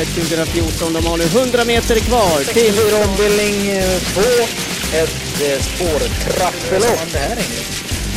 [0.00, 0.92] Elitloppet 2014.
[0.92, 2.74] De har nu 100 meter kvar till...
[3.04, 3.56] ombildning
[4.14, 4.20] 2.
[5.00, 7.00] Ett eh, spårtrappelopp.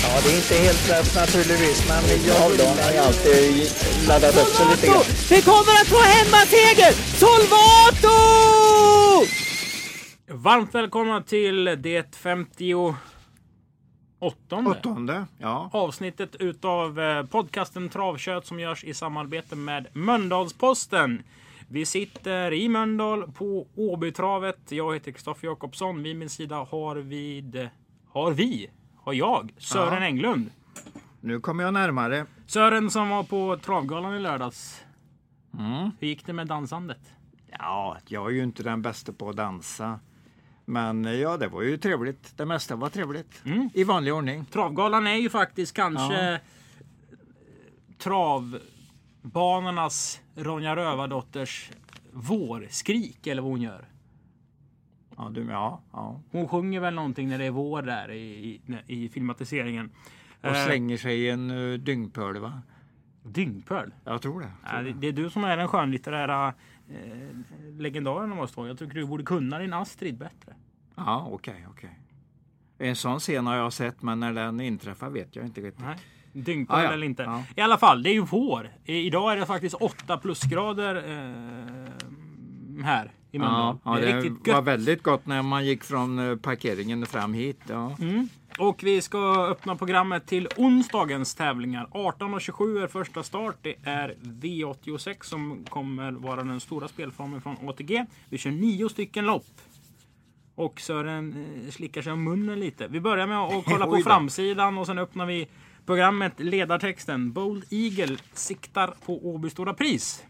[0.04, 3.71] Ja, det är inte helt lätt naturligtvis, men jag har ju alltid
[4.07, 5.04] laddat upp sig lite grann.
[5.29, 6.91] Vi kommer att få hemmaseger!
[7.21, 8.18] Solvato!
[10.27, 12.97] Varmt välkomna till det 58
[14.20, 15.70] Åttonde, ja.
[15.73, 21.23] avsnittet utav eh, podcasten Travkött som görs i samarbete med Mölndalsposten.
[21.73, 24.71] Vi sitter i Mölndal på Åbytravet.
[24.71, 26.04] Jag heter Kristoffer Jakobsson.
[26.04, 27.69] Vid min sida har vi,
[28.09, 30.07] har vi, har jag, Sören Ja.
[30.07, 30.50] Englund.
[31.21, 32.25] Nu kommer jag närmare.
[32.47, 34.83] Sören som var på Travgalan i lördags.
[35.59, 35.91] Mm.
[36.00, 37.14] Hur gick det med dansandet?
[37.59, 40.00] Ja, jag är ju inte den bästa på att dansa.
[40.66, 42.38] Men ja, det var ju trevligt.
[42.38, 43.42] Det mesta var trevligt.
[43.45, 43.69] Mm.
[43.73, 44.45] I vanlig ordning.
[44.45, 46.33] Travgalan är ju faktiskt kanske Ja.
[46.33, 46.39] eh,
[49.23, 51.72] travbanornas Ronja Rövardotters
[52.11, 53.86] vårskrik eller vad hon gör.
[55.17, 56.22] Ja, du, ja, ja.
[56.31, 59.92] Hon sjunger väl någonting när det är vår där i, i, i filmatiseringen.
[60.42, 62.61] Och Eh, slänger sig i en uh, dyngpöl, va?
[63.23, 63.94] Dyngpöl.
[64.03, 64.52] Jag tror det.
[64.64, 66.53] Ja, det, det är du som är den skönlitterära
[66.89, 68.67] eh, legendaren av oss två.
[68.67, 70.53] Jag tycker du borde kunna din Astrid bättre.
[70.95, 72.00] Ja, okej, okej.
[72.78, 75.86] En sån scen har jag sett, men när den inträffar vet jag inte riktigt.
[75.86, 75.98] Nej.
[76.34, 76.92] Dyngpöl Ah, ja.
[76.94, 77.23] eller inte.
[77.23, 77.44] Ja.
[77.56, 78.70] I alla fall, det är ju vår.
[78.86, 83.78] I, idag är det faktiskt 8 plusgrader eh, här i Mölndal.
[83.84, 84.64] Ja, ja, det är det var gött.
[84.66, 87.59] väldigt gott när man gick från eh, parkeringen fram hit.
[87.70, 87.95] Ja.
[88.02, 88.30] Mm.
[88.59, 91.88] Och vi ska öppna programmet till onsdagens tävlingar.
[91.92, 93.56] 18.27 är första start.
[93.61, 98.06] Det är V86 som kommer vara den stora spelformen från ATG.
[98.30, 99.45] Vi kör nio stycken lopp.
[100.56, 102.88] Och Sören eh, slickar sig om munnen lite.
[102.88, 105.48] Vi börjar med att kolla på framsidan och sen öppnar vi
[105.86, 107.34] programmet ledartexten.
[107.34, 110.23] Bold Eagle siktar på Åby Stora Pris.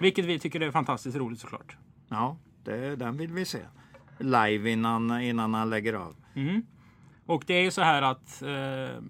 [0.00, 1.76] Vilket vi tycker är fantastiskt roligt såklart.
[2.08, 3.60] Ja, det, den vill vi se.
[4.18, 6.16] Live innan, innan han lägger av.
[6.34, 6.62] Mm.
[7.26, 9.02] Och det är ju så här att eh,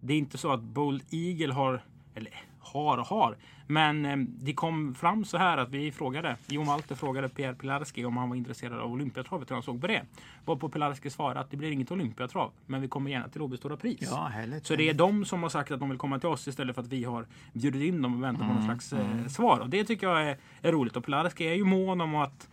[0.00, 3.36] det är inte så att Bold Eagle har, eller har och har,
[3.66, 8.04] men eh, det kom fram så här att vi frågade, Jon Walter frågade Pierre Pilarski
[8.04, 10.02] om han var intresserad av Olympiatravet hur han såg på det.
[10.44, 13.76] Varpå Pilarski svarade att det blir inget Olympiatrav, men vi kommer gärna till Åby Stora
[13.76, 14.08] Pris.
[14.10, 14.66] Ja, härligt.
[14.66, 16.82] Så det är de som har sagt att de vill komma till oss istället för
[16.82, 19.60] att vi har bjudit in dem och väntar på någon slags eh, svar.
[19.60, 20.96] Och det tycker jag är, är roligt.
[20.96, 22.48] Och Pilarski är ju mån om att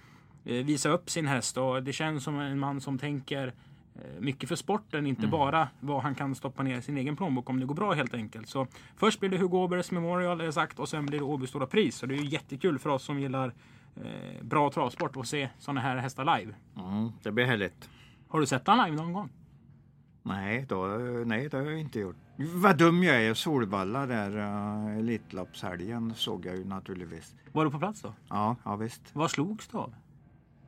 [0.46, 3.54] eh, visa upp sin häst och det känns som en man som tänker
[4.20, 7.60] mycket för sporten, inte bara vad han kan stoppa ner i sin egen plånbok om
[7.60, 8.50] det går bra helt enkelt.
[8.50, 11.66] Så först blir det Hugo Åbergs Memorial är sagt och sen blir det Åby Stora
[11.66, 11.96] Pris.
[11.96, 13.54] Så det är ju jättekul för oss som gillar
[13.96, 16.54] eh, bra travsport att se sådana här hästar live.
[16.78, 17.90] Mm, det blir härligt.
[18.28, 19.30] Har du sett han live någon gång?
[20.24, 20.86] Nej, då,
[21.26, 22.16] nej, det har jag inte gjort.
[22.36, 23.34] Vad dum jag är.
[23.34, 27.36] Solvalla där, uh, Elitloppshelgen såg jag ju naturligtvis.
[27.52, 28.14] Var du på plats då?
[28.30, 29.02] Ja, ja visst.
[29.14, 29.94] Vad slogs du av?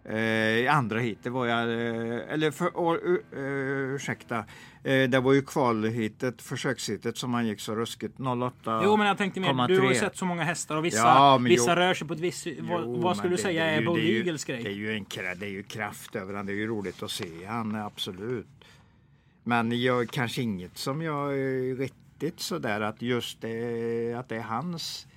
[0.05, 0.17] Eh,
[0.63, 4.37] I andra hitet var jag, eh, eller för, å, uh, ursäkta,
[4.83, 8.81] eh, det var ju kvalhitet, försökshitet som man gick så ruskigt 08.
[8.83, 9.99] Jo men jag tänkte mer, du har ju 0,3.
[9.99, 11.75] sett så många hästar och vissa, Ja, vissa jo.
[11.75, 12.47] rör sig på ett visst...
[12.59, 14.63] Vad, vad skulle du det- säga det är Bold ju- Eagles grej?
[14.63, 15.05] Det är ju en
[15.39, 16.45] det är ju kraft över han.
[16.45, 18.47] Det är ju roligt att se han, absolut.
[19.43, 24.41] Men jag, kanske inget som jag är riktigt sådär att just det, att det är
[24.41, 25.07] hans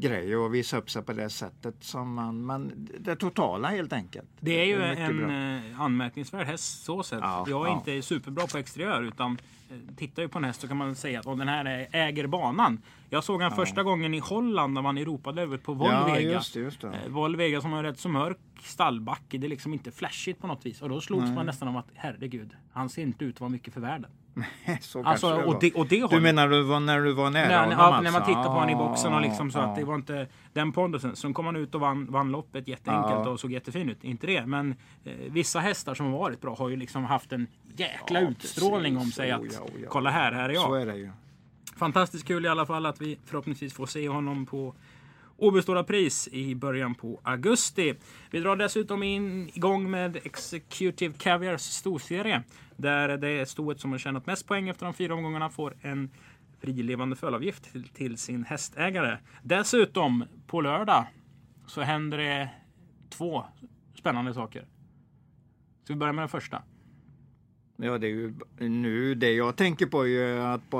[0.00, 4.28] grej att visa upp sig på det sättet som man, men det totala helt enkelt.
[4.40, 5.32] Det är ju mycket en bra.
[5.76, 7.18] eh, anmärkningsvärd häst så sett.
[7.22, 7.76] Ja, jag är ja.
[7.76, 9.38] inte superbra på exteriör utan
[9.70, 11.88] eh, tittar ju på en häst så kan man säga att "Åh, den här är-
[11.92, 12.82] äger banan.
[13.10, 16.32] Jag såg han första gången i Holland när man Europadövet på Ja, Volvega.
[16.32, 16.88] just det, just det.
[16.88, 19.38] Eh, Volvega som har rätt så mörk stallbacke.
[19.38, 20.82] Det är liksom inte flashigt på något vis.
[20.82, 23.74] Och då slogs man nästan om att herregud, han ser inte ut att vara mycket
[23.74, 24.10] för världen.
[24.80, 27.30] Så Alltså, kanske det och det, och det Du menar du var när du var
[27.30, 28.02] nära Nej, honom ja, alltså?
[28.02, 30.72] när man tittar på honom i boxen och liksom så att det var inte den
[30.72, 31.16] pondusen.
[31.16, 34.04] Sen kom han ut och vann, vann loppet jätteenkelt och såg jättefin ut.
[34.04, 37.46] Inte det, men eh, vissa hästar som har varit bra har ju liksom haft en
[37.76, 39.14] jäkla utstrålning om precis.
[39.14, 39.88] sig Oh, att ja, oh, ja.
[39.88, 40.82] kolla här, här är Så jag.
[40.82, 41.10] är det ju.
[41.76, 44.74] Fantastiskt kul i alla fall att vi förhoppningsvis får se honom på
[45.40, 47.94] Åby Stora Pris i början på augusti.
[48.30, 52.42] Vi drar dessutom in igång med Executive Caviars storserie.
[52.76, 56.10] Där det stoet som har tjänat mest poäng efter de fyra omgångarna får en
[56.60, 59.18] frilevande fölavgift till, till sin hästägare.
[59.42, 61.06] Dessutom på lördag
[61.66, 62.50] så händer det
[63.10, 63.44] två
[63.94, 64.66] spännande saker.
[65.84, 66.62] Ska vi börja med den första?
[67.76, 70.70] Ja, det är ju nu det jag tänker på är ju att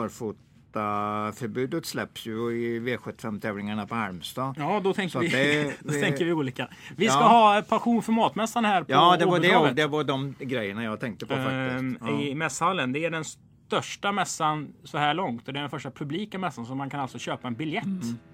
[0.73, 4.55] barfotaförbudet släpps ju i V75-tävlingarna på Halmstad.
[4.59, 6.69] Ja, då tänker, vi, det- då det- tänker vi olika.
[6.97, 7.27] Vi ska Ja.
[7.29, 11.01] ha passion för matmässan här på Ja, det var det, det var de grejerna jag
[11.01, 11.81] tänkte på faktiskt.
[11.81, 12.21] Ehm, Ja.
[12.21, 12.93] I mässhallen.
[12.93, 15.47] Det är den största mässan så här långt.
[15.49, 17.85] Och det är den första publika mässan så man kan alltså köpa en biljett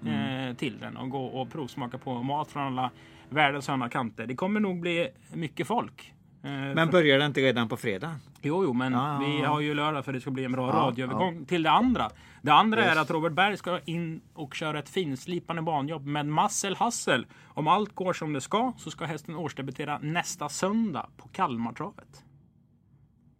[0.05, 2.91] Eh, till den och gå och provsmaka på mat från alla
[3.29, 4.27] världens hörn och kanter.
[4.27, 6.13] Det kommer nog bli mycket folk.
[6.45, 8.15] Eh, Men börjar det inte redan på fredag?
[8.41, 10.73] Jo, jo, men ja, vi har ju lördag för det ska bli en bra Ja,
[10.75, 12.09] radioövergång till det andra.
[12.41, 12.95] Det andra Yes.
[12.97, 17.25] är att Robert Berg ska in och köra ett finslipande banjobb med Marcel Hassel.
[17.47, 22.23] Om allt går som det ska så ska hästen årsdebutera nästa söndag på Kalmartravet.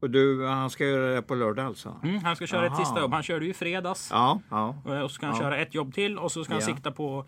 [0.01, 1.95] Och du, han ska göra det på lördag alltså?
[2.03, 2.79] Mm, han ska köra ett Aha.
[2.85, 3.13] sista jobb.
[3.13, 4.09] Han körde ju fredags.
[4.11, 4.75] Ja, ja.
[4.87, 5.41] Eh, Och så ska han Ja.
[5.41, 7.25] köra ett jobb till och så ska han sikta på,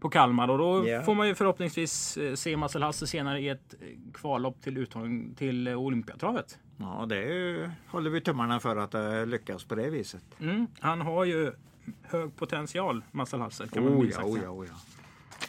[0.00, 0.48] på Kalmar.
[0.48, 1.02] Och då Ja.
[1.02, 5.34] får man ju förhoppningsvis eh, se Marcel Hasse senare i ett eh, kvallopp till uttagning
[5.34, 6.58] till eh, Olympiatravet.
[6.76, 10.22] Ja, det håller vi tummarna för att det lyckas på det viset.
[10.40, 11.52] Mm, han har ju
[12.02, 13.68] hög potential, Marcel Hasse.
[13.68, 14.74] Kan man Oh ja, oh ja, oh ja.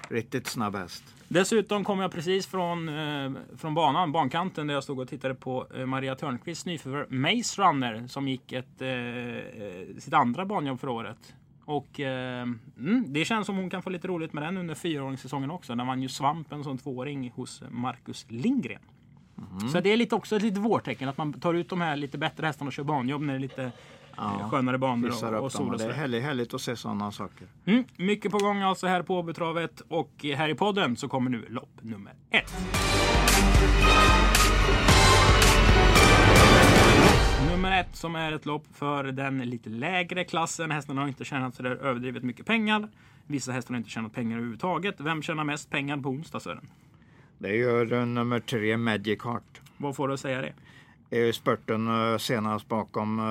[0.09, 1.03] Riktigt snabb häst.
[1.27, 5.67] Dessutom kom jag precis från, eh, från banan, bankanten, där jag stod och tittade på
[5.75, 11.33] eh, Maria Törnqvists nyförvärv Maze Runner som gick ett, eh, sitt andra banjobb för året.
[11.67, 12.41] Och eh,
[12.77, 15.75] mm, det känns som hon kan få lite roligt med den under fyraåringssäsongen också.
[15.75, 18.81] Där man ju svampen som tvååring hos Marcus Lindgren.
[19.35, 19.69] Mhm.
[19.69, 22.17] Så det är lite också ett litet vårtecken att man tar ut de här lite
[22.17, 23.71] bättre hästarna och kör banjobb när det är lite
[24.17, 27.47] eh, skönare banor och, och sol och Det är härligt, härligt att se sådana saker.
[27.65, 31.45] Mm, mycket på gång alltså här på Åbytravet och här i podden så kommer nu
[31.49, 32.53] lopp nummer ett.
[37.77, 40.71] Nummer ett som är ett lopp för den lite lägre klassen.
[40.71, 42.89] Hästarna har inte tjänat så där överdrivet mycket pengar.
[43.27, 44.95] Vissa hästar har inte tjänat pengar överhuvudtaget.
[45.01, 46.69] Vem tjänar mest pengar på onsdag Sören?
[47.37, 49.61] Det gör eh, nummer tre Magic Heart.
[49.77, 50.53] Vad får du att säga det?
[51.27, 53.21] Eh, Spurten eh, senast bakom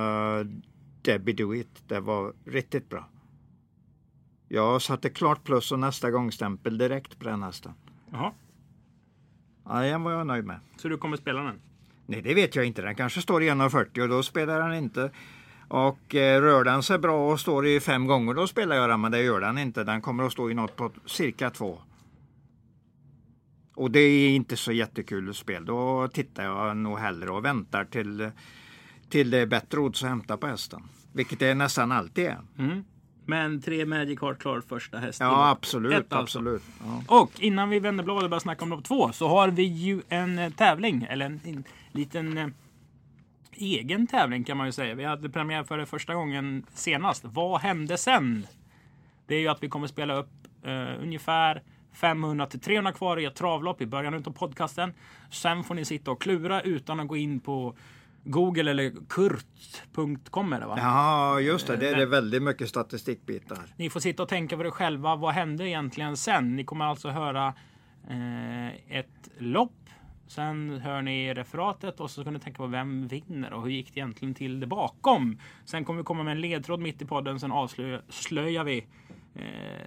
[1.03, 1.83] Debbie Do It.
[1.89, 3.09] Det var riktigt bra.
[4.49, 7.73] Jag satte klart plus och nästa gång stämpel direkt på den hästen.
[8.13, 8.33] Jaha,
[9.65, 10.61] Ja, den var jag nöjd med.
[10.77, 11.61] så du kommer spela den?
[12.07, 12.83] Nej, det vet jag inte.
[12.83, 15.11] Den kanske står i 1,40 och då spelar den inte.
[15.69, 19.01] Och eh, rör den sig bra och står i fem gånger, då spelar jag den.
[19.01, 19.85] Men det gör den inte.
[19.85, 21.79] Den kommer att stå i något på cirka två.
[23.75, 25.65] Och det är inte så jättekul spel.
[25.65, 28.31] Då tittar jag nog hellre och väntar till,
[29.09, 30.83] till det är bättre odds att hämta på hästen.
[31.13, 32.39] Vilket det nästan alltid är.
[32.59, 32.85] Mm.
[33.27, 35.21] Men tre Magic Heart klar första häst.
[35.21, 35.93] Ja, absolut.
[35.93, 36.39] ett alltså.
[36.39, 36.63] absolut.
[37.09, 37.21] Ja.
[37.21, 40.03] Och innan vi vänder blad och börjar snacka om lopp två så har vi ju
[40.09, 42.47] en eh, tävling, eller en, en liten eh,
[43.53, 44.95] egen tävling kan man ju säga.
[44.95, 47.25] Vi hade premiär för det första gången senast.
[47.25, 48.47] Vad hände sen?
[49.27, 50.31] Det är ju att vi kommer spela upp
[50.63, 51.63] eh, ungefär
[51.93, 54.93] 500 till 300 kvar i ett travlopp i början av podcasten.
[55.31, 57.75] Sen får ni sitta och klura utan att gå in på
[58.27, 60.75] Google eller kurt.com är det va?
[60.79, 61.77] ja, just det.
[61.77, 63.59] Det är det väldigt mycket statistikbitar.
[63.77, 65.17] Ni får sitta och tänka på det själva.
[65.17, 66.57] Vad hände egentligen sen?
[66.57, 67.55] Ni kommer alltså höra
[68.11, 69.73] eh, ett lopp.
[70.29, 73.95] Sen hör ni referatet och så ska ni tänka på vem vinner och hur gick
[73.95, 75.41] det egentligen till det bakom.
[75.65, 77.41] Sen kommer vi komma med en ledtråd mitt i podden.
[77.41, 78.87] Sen avslöjar vi
[79.35, 79.43] eh,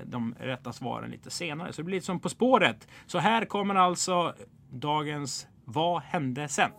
[0.05, 1.73] de rätta svaren lite senare.
[1.73, 2.87] Så det blir lite som På spåret.
[3.05, 4.33] Så här kommer alltså
[4.71, 6.71] dagens Vad hände sen?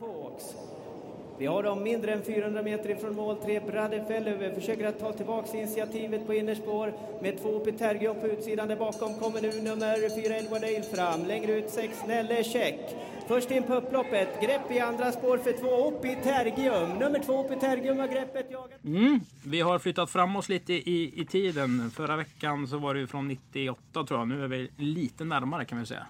[1.40, 3.36] Vi har dem mindre än 400 meter ifrån mål.
[3.36, 6.92] Tre Bradefellöver försöker att ta tillbaks initiativet på innerspår
[7.22, 8.68] med två Petergio på utsidan.
[8.68, 11.26] Där bakom kommer nu nummer fyra Edward Dale fram.
[11.26, 12.80] Längre ut sex Nelle Check.
[13.28, 14.28] Först in på upploppet.
[14.42, 16.88] Grepp i andra spår för två Oppi Tergium.
[16.98, 18.46] Nummer två Oppi Tergium har greppet.
[18.50, 18.84] Jagat.
[18.84, 21.90] Mm, vi har flyttat fram oss lite i, i tiden.
[21.90, 24.28] Förra veckan så var det ju från 98 tror jag.
[24.28, 26.06] Nu är vi lite närmare kan vi säga.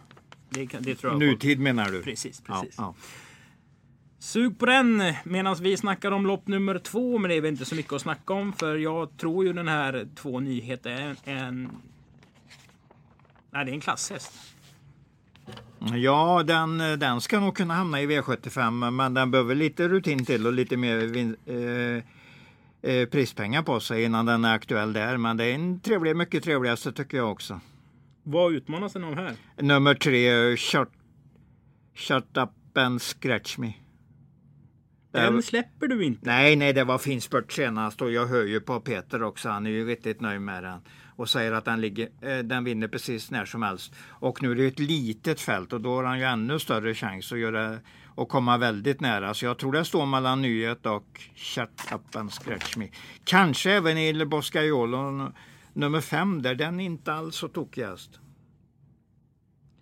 [0.48, 1.18] Det, det tror jag.
[1.18, 2.02] Nutid menar du?
[2.02, 2.74] Precis, Ja, precis.
[2.78, 2.94] ja.
[4.20, 7.18] Sug på den medan vi snackar om lopp nummer två.
[7.18, 8.52] Men det är väl inte så mycket att snacka om.
[8.52, 11.70] För jag tror ju den här två nyheter är en...
[13.50, 14.32] Nej, det är en klasshäst.
[15.94, 20.46] Ja, den, den ska nog kunna hamna i V75 men den behöver lite rutin till
[20.46, 25.16] och lite mer vin, eh, eh, prispengar på sig innan den är aktuell där.
[25.16, 27.60] Men det är en trevlig, mycket trevligaste tycker jag också.
[28.22, 29.34] Vad utmanas den av här?
[29.56, 30.88] Nummer tre, Shut,
[31.94, 33.72] shut Up and Scratch Me.
[35.12, 36.26] Den släpper du inte.
[36.26, 39.48] Nej, nej, det var fin spurt senast och jag hör ju på Peter också.
[39.48, 40.80] Han är ju riktigt nöjd med den
[41.16, 43.94] och säger att den, ligger, eh, den vinner precis när som helst.
[44.08, 47.32] Och nu är det ett litet fält och då har han ju ännu större chans
[47.32, 49.34] att göra och komma väldigt nära.
[49.34, 52.88] Så jag tror det står mellan Nyhet och Shut Up and Scratch Me.
[53.24, 55.32] Kanske även i Boscaiolo
[55.72, 58.20] nummer fem där den är inte alls så tokig häst.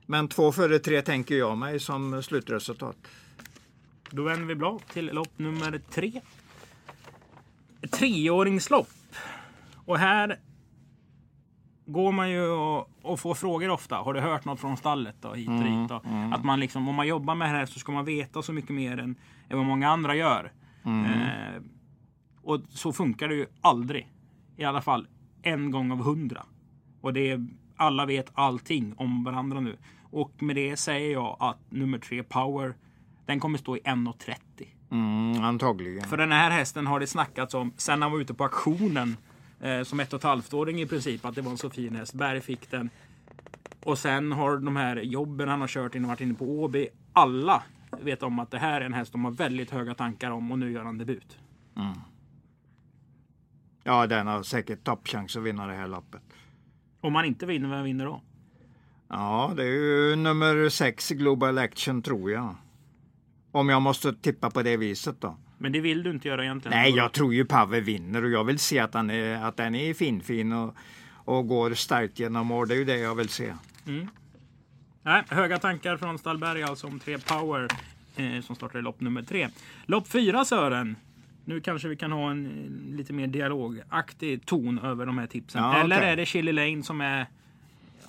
[0.07, 2.97] Men två före tre tänker jag mig som slutresultat.
[4.11, 6.21] Då vänder vi blad till lopp nummer tre.
[7.83, 8.88] Ett treåringslopp.
[9.85, 10.38] Och här
[11.87, 13.97] går man ju och, och får frågor ofta.
[13.97, 15.17] Har du hört något från stallet?
[15.21, 15.88] Då, hit och dit.
[15.88, 16.03] Då.
[16.33, 18.71] Att man liksom, om man jobbar med det här så ska man veta så mycket
[18.71, 19.17] mer än,
[19.49, 20.53] än vad många andra gör.
[20.85, 21.62] Eh,
[22.43, 24.09] Och så funkar det ju aldrig.
[24.57, 25.07] I alla fall
[25.43, 26.47] en gång av hundra.
[27.00, 27.47] Och det är,
[27.77, 29.77] alla vet allting om varandra nu.
[30.11, 32.75] Och med det säger jag att nummer tre Power,
[33.29, 34.35] den kommer stå i 1,30.
[34.91, 36.09] Mm, antagligen.
[36.09, 39.17] För den här hästen har det snackats om sen han var ute på auktionen
[39.61, 42.15] eh, som ett och ett halvt-åring i princip att det var en så fin häst.
[42.15, 42.91] Berg fick den.
[43.85, 46.89] Och sen har de här jobben han har kört innan varit inne på Åby.
[47.13, 47.63] Alla
[48.01, 50.59] vet om att det här är en häst de har väldigt höga tankar om och
[50.59, 51.39] nu gör han debut.
[53.85, 56.23] Ja, den har säkert toppchans att vinna det här loppet.
[57.01, 58.21] Om han inte vinner, vem vinner då?
[59.09, 62.55] Ja, det är ju nummer sex Global Action tror jag.
[63.52, 65.37] Om jag måste tippa på det viset då.
[65.59, 66.78] Men det vill du inte göra egentligen.
[66.78, 69.75] Nej, jag tror ju Pavel vinner och jag vill se att, han är, att den
[69.75, 70.75] är finfin och,
[71.25, 72.69] och går starkt genom mål.
[72.69, 73.55] Det är ju det jag vill se.
[75.02, 77.69] Nej, höga tankar från Stallberg alltså om tre power
[78.17, 79.49] eh, som startar i lopp nummer tre.
[79.87, 80.97] Lopp fyra Sören.
[81.45, 85.62] Nu kanske vi kan ha en eh, lite mer dialogaktig ton över de här tipsen.
[85.62, 86.09] Ja, Eller okej.
[86.09, 87.26] är det Chili Lane som är...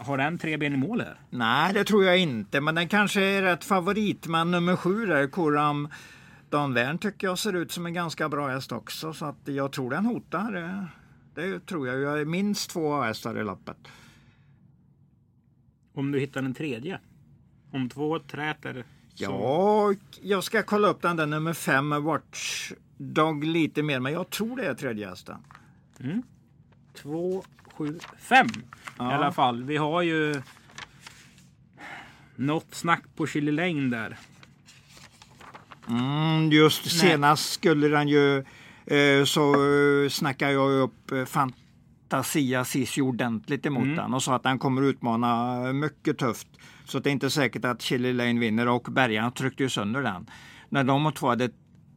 [0.02, 1.20] Har den tre ben i mål här?
[1.30, 4.28] Nej, det tror jag inte, men den kanske är rätt favorit.
[4.28, 5.88] Men nummer sju där, Koram
[6.50, 9.14] Danvern, tycker jag ser ut som en ganska bra häst också.
[9.14, 10.88] Så att jag tror den hotar.
[11.36, 12.00] Det, tror jag.
[12.00, 13.78] Jag är minst två hästar i loppet.
[15.94, 17.00] Om du hittar en tredje?
[17.72, 18.86] Om två träter?
[19.16, 19.24] Så...
[19.24, 24.00] Ja, jag ska kolla upp den där nummer fem, Watchdog, lite mer.
[24.00, 25.38] Men jag tror det är tredje hästen.
[26.94, 27.44] Två,
[27.80, 28.62] sju, fem i
[28.98, 29.12] Ja.
[29.14, 29.64] alla fall.
[29.64, 30.42] Vi har ju
[32.36, 34.18] något snack på Chili Lane där.
[35.90, 36.94] Mm, just Nej.
[37.12, 38.38] senast skulle den ju
[38.86, 39.54] eh, så
[40.04, 43.96] eh, snackade jag upp eh, Fantasia Sissi ordentligt emot Mm.
[43.96, 46.48] den och sa att den kommer utmana mycket tufft.
[46.86, 50.30] Så det är inte säkert att Chili Lane vinner och Bergarna tryckte ju sönder den.
[50.70, 51.50] När de två hade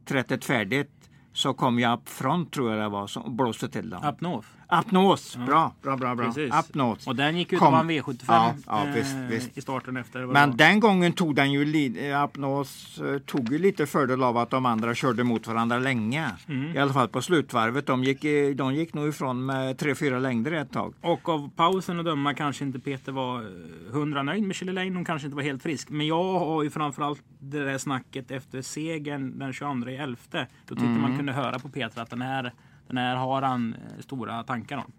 [0.05, 0.91] trätt färdigt
[1.33, 4.03] så kom jag upp front tror jag det var som blåste till den.
[4.03, 4.47] Up North.
[4.67, 6.25] Apnos, bra, bra, bra, bra.
[6.25, 6.53] Precis.
[6.53, 7.07] Apnos.
[7.07, 7.71] Och den gick ut Kom.
[7.73, 9.57] vann V75 Ja, ja, eh, visst, visst.
[9.57, 10.25] i starten efter.
[10.25, 10.57] Men var.
[10.57, 14.65] den gången tog den ju eh, Apnos eh, tog ju lite fördel av att de
[14.65, 16.29] andra körde mot varandra länge.
[16.47, 16.75] Mm.
[16.75, 17.85] I alla fall på slutvarvet.
[17.87, 18.21] De gick,
[18.57, 20.93] de gick nog ifrån med tre, fyra längder ett tag.
[21.01, 23.47] Och av pausen att döma kanske inte Peter var eh,
[23.93, 24.91] hundra nöjd med Chili Lane.
[24.95, 25.89] Hon kanske inte var helt frisk.
[25.89, 30.17] Men jag har ju framförallt det där snacket efter segern den 22 i 11.
[30.31, 31.01] Då tyckte Mm.
[31.01, 32.53] man kunde höra på Peter att den här,
[32.87, 34.91] den här har han eh, stora tankar om.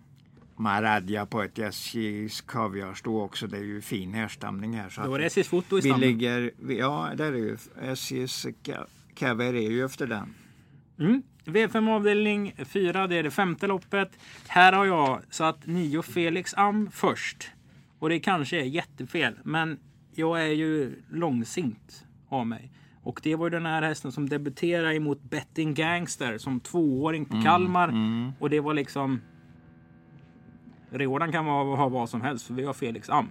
[0.57, 3.47] Maradja på ett SJs kaviarstå också.
[3.47, 4.89] Det är ju fin härstamning här.
[4.89, 6.01] Så Då var det SJs foto i vi stammen.
[6.01, 10.35] ligger, vi- ja där är ju SJs ka- kaviar är ju efter den.
[10.99, 11.23] Mm.
[11.45, 14.11] V5 avdelning 4, det är det femte loppet.
[14.49, 17.51] Här har jag satt nio Felix Am först.
[17.99, 19.79] Och det kanske är jättefel, men
[20.15, 22.71] jag är ju långsint av mig.
[23.05, 27.43] Och det var ju den här hästen som debuterade emot Betting Gangster som tvååring på
[27.43, 27.95] Kalmar.
[28.39, 29.21] Och det var liksom...
[30.91, 33.29] Redan kan vara, ha vad som helst, för vi har Felix Am.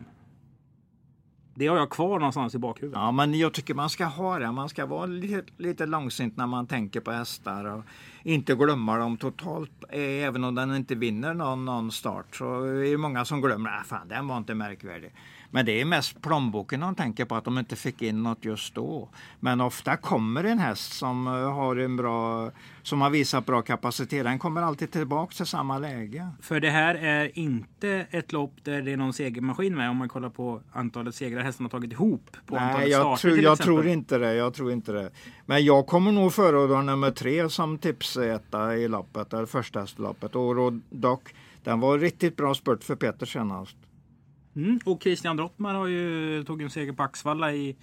[1.56, 3.00] Det har jag kvar någonstans i bakhuvudet.
[3.00, 4.52] Ja, men jag tycker man ska ha det.
[4.52, 7.84] Man ska vara lite, lite långsint när man tänker på hästar och
[8.24, 9.72] inte glömma dem totalt.
[9.90, 13.70] Eh, Även om den inte vinner någon, någon start så är det många som glömmer.
[13.70, 15.14] Nej, fan, den var inte märkvärdig.
[15.54, 18.76] Men det är mest plånboken de tänker på att de inte fick in något just
[18.76, 19.10] då.
[19.40, 22.52] Men ofta kommer en häst som eh, har en bra,
[22.84, 24.24] som har visat bra kapacitet.
[24.24, 26.30] Den kommer alltid tillbaka till samma läge.
[26.42, 30.10] För det här är inte ett lopp där det är någon segermaskin med om man
[30.10, 33.44] kollar på antalet segrar hästen har tagit ihop på Nej, antalet jag, starter tror, till
[33.44, 33.76] jag exempel.
[33.76, 34.34] tror inte det.
[34.34, 35.10] Jag tror inte det.
[35.46, 40.36] Men jag kommer nog föredra nummer tre som tipsetta i loppet, eller första loppet.
[40.36, 41.34] Och Rodock,
[41.64, 43.76] den var riktigt bra spurt för Peter senast.
[44.56, 44.80] Mm.
[44.86, 47.76] Och Christian Drottmar har ju tog en seger på Axvalla i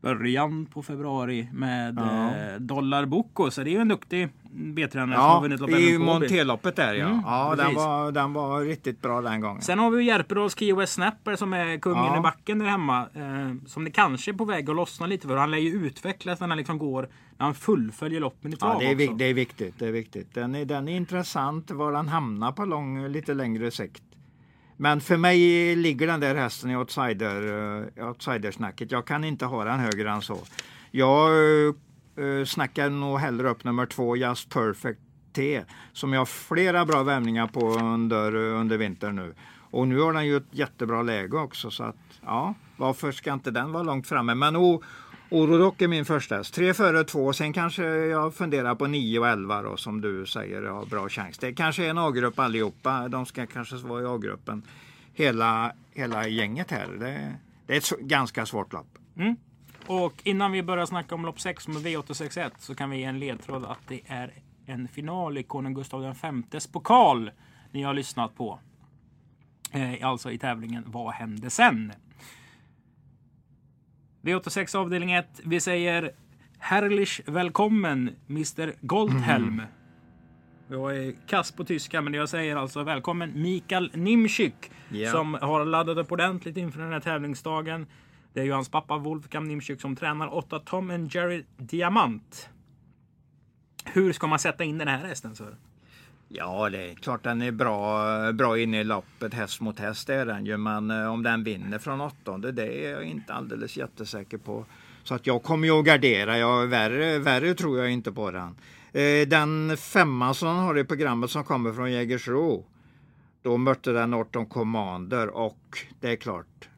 [0.00, 2.36] början på februari med Ja.
[2.36, 3.50] eh, Dollar Bocco.
[3.50, 5.98] Så det är ju en duktig B-tränare som har Ja, vunnit lopp i.
[5.98, 7.06] Monteloppet där ja.
[7.06, 9.62] Mm, ja den, var, den var riktigt bra den gången.
[9.62, 12.18] Sen har vi ju Järpedals Kio West Snapper som är kungen Ja.
[12.18, 13.00] i backen där hemma.
[13.14, 15.36] Eh, som det kanske är på väg att lossna lite för.
[15.36, 17.08] Han lär ju utvecklas när han liksom går,
[17.38, 19.16] när han fullföljer loppen i trav Ja, det, är, också.
[19.16, 19.74] det är viktigt.
[19.78, 20.34] Det är viktigt.
[20.34, 24.02] Den, är, den är intressant var han hamnar på lång, lite längre sikt.
[24.82, 27.42] Men för mig ligger den där hästen i outsider,
[27.96, 28.90] eh, outsidersnacket.
[28.90, 30.38] Jag kan inte ha den högre än så.
[30.90, 31.30] Jag
[32.18, 35.00] uh, snackar nog hellre upp nummer två, Just Perfect
[35.32, 39.34] T, som jag har flera bra värmningar på under, under vintern nu.
[39.70, 43.50] Och nu har den ju ett jättebra läge också så att ja, varför ska inte
[43.50, 44.34] den vara långt framme?
[44.34, 44.82] Men o,
[45.32, 46.54] Ororock är min första häst.
[46.54, 50.62] Tre före två, sen kanske jag funderar på nio och elva då som du säger
[50.62, 51.38] har bra chans.
[51.38, 53.08] Det kanske är en A-grupp allihopa.
[53.08, 54.62] De ska kanske vara i A-gruppen.
[55.14, 56.86] Hela, hela gänget här.
[56.86, 57.34] Det,
[57.66, 58.98] det är ett ganska svårt lopp.
[59.16, 59.36] Mm.
[59.86, 63.18] Och innan vi börjar snacka om lopp 6 med V861 så kan vi ge en
[63.18, 64.32] ledtråd att det är
[64.66, 66.14] en final i konung Gustav
[66.50, 67.30] Vs pokal
[67.70, 68.58] ni har lyssnat på.
[69.70, 71.92] Eh, alltså i tävlingen Vad hände sen?
[74.22, 75.40] V86 avdelning 1.
[75.44, 76.10] Vi säger
[76.58, 79.48] Herrlich välkommen Mr Goldhelm.
[79.48, 79.66] Mm.
[80.68, 85.10] Jag är kass på tyska men jag säger alltså välkommen Mikael Nimczyk Ja.
[85.10, 87.86] som har laddat upp ordentligt inför den här tävlingsdagen.
[88.32, 92.48] Det är ju hans pappa Wolfgang Nimczyk som tränar åtta Tom and Jerry Diamant.
[93.84, 95.36] Hur ska man sätta in den här hästen?
[95.36, 95.44] Så?
[96.34, 99.34] Ja, det är klart den är bra, bra inne i loppet.
[99.34, 100.56] Häst mot häst är den ju.
[100.56, 104.64] Men eh, om den vinner från åttonde, det är jag inte alldeles jättesäker på.
[105.02, 106.38] Så att jag kommer ju att gardera.
[106.38, 108.56] Jag, värre, värre tror jag inte på den.
[108.92, 112.64] Eh, den femman som han har i programmet som kommer från Jägersro.
[113.42, 116.68] Då mötte den Norton Commander och det är klart,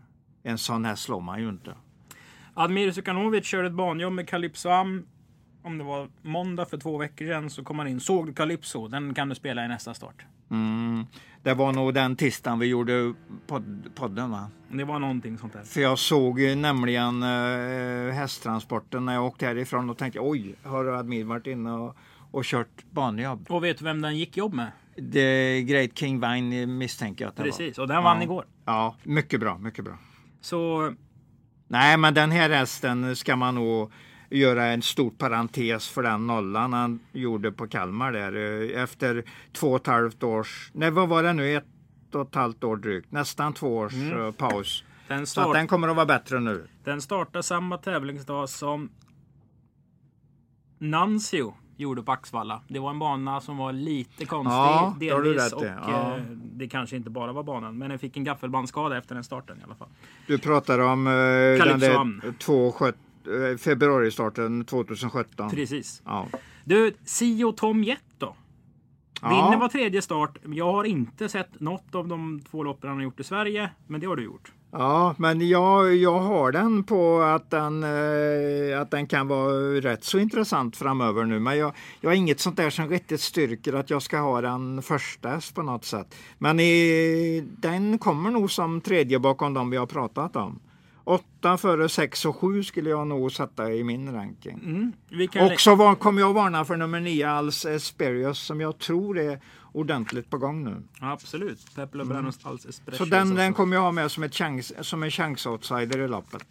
[0.42, 1.74] en sån här slår man ju inte.
[2.54, 5.06] Admir Sukanovic körde ett banjobb med Calypso Am.
[5.64, 8.00] Om det var måndag för två veckor sedan så kom han in.
[8.00, 8.88] Såg du Calypso?
[8.88, 10.24] Den kan du spela i nästa start.
[10.50, 11.04] Mm.
[11.42, 13.14] Det var nog den tisdagen vi gjorde
[13.46, 14.50] podd, podden va?
[14.72, 15.62] Det var någonting sånt där.
[15.62, 20.84] För jag såg ju nämligen eh, hästtransporten när jag åkte härifrån och tänkte oj, har
[20.84, 21.96] Admir varit inne och,
[22.30, 23.46] och kört banjobb?
[23.50, 24.70] Och vet du vem den gick jobb med?
[25.12, 27.82] The Great King Vine misstänker jag att det Precis, var.
[27.84, 28.22] och den vann Ja.
[28.22, 28.44] igår.
[28.64, 29.98] Ja, mycket bra, mycket bra.
[30.40, 30.92] Så
[31.68, 33.92] Nej, men den här hästen ska man nog
[34.38, 38.32] göra en stor parentes för den nollan han gjorde på Kalmar där
[38.72, 41.64] eh, efter två och ett halvt års, nej vad var det nu, ett
[42.14, 44.84] och ett halvt år drygt, nästan två års eh, paus.
[45.08, 46.66] den, Så start, den kommer att vara bättre nu.
[46.84, 48.90] den startar samma tävlingsdag som
[50.78, 52.60] Nancio gjorde på Axvalla.
[52.68, 55.52] Det var en bana som var lite konstig Ja, delvis.
[55.52, 55.64] Och.
[55.64, 56.16] Ja.
[56.16, 56.22] eh,
[56.52, 57.78] det kanske inte bara var banan.
[57.78, 59.88] Men den fick en gaffelbandsskada efter den starten i alla fall.
[60.26, 62.94] Du pratar om eh, den där två sjut- eh,
[63.58, 65.50] februaristarten 2017.
[65.50, 66.02] Precis.
[66.04, 66.26] Ja.
[66.64, 68.36] Du, Sio Tom Jett då?
[69.22, 69.28] Ja.
[69.28, 70.38] Vinner var tredje start.
[70.44, 73.70] Jag har inte sett något av de två loppen han har gjort i Sverige.
[73.86, 74.52] Men det har du gjort.
[74.76, 80.04] Ja, men jag, jag har den på att den, eh, att den kan vara rätt
[80.04, 81.40] så intressant framöver nu.
[81.40, 84.82] Men jag, jag har inget sånt där som riktigt styrker att jag ska ha den
[84.82, 86.14] första på något sätt.
[86.38, 90.60] Men i, den kommer nog som tredje bakom de vi har pratat om.
[91.04, 94.60] Åtta före sex och sju skulle jag nog sätta i min ranking.
[94.64, 95.52] Mm.
[95.52, 99.40] Och så var, kommer jag varna för nummer nio, Als Esperius, som jag tror är
[99.72, 100.82] ordentligt på gång nu.
[101.00, 101.74] Ja, absolut.
[101.74, 103.04] Peppe Lobranos Alls Espresso.
[103.04, 106.46] Så den, den kommer jag ha med som, ett chans, som en chans-outsider i loppet.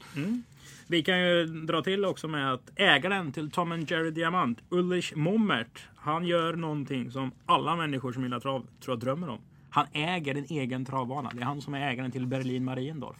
[0.87, 5.13] Vi kan ju dra till också med att ägaren till Tom and Jerry Diamant, Ulrich
[5.15, 9.39] Mommert, han gör någonting som alla människor som gillar trav tror jag drömmer om.
[9.69, 11.31] Han äger en egen travbana.
[11.33, 13.17] Det är han som är ägaren till Berlin Mariendorf.